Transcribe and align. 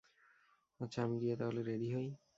আচ্ছা, 0.79 0.99
আমি 1.03 1.15
গিয়ে 1.21 1.35
তাহলে 1.37 1.61
রেডি 1.63 1.87
হই। 1.95 2.07